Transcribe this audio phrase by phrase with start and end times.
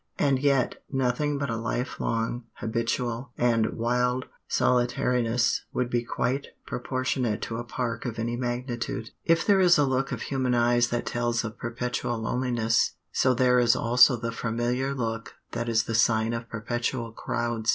[0.17, 7.39] And yet nothing but a life long, habitual, and wild solitariness would be quite proportionate
[7.43, 9.11] to a park of any magnitude.
[9.25, 13.59] If there is a look of human eyes that tells of perpetual loneliness, so there
[13.59, 17.69] is also the familiar look that is the sign of perpetual crowds.